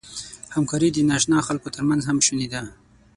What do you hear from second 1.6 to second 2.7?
تر منځ هم شونې ده.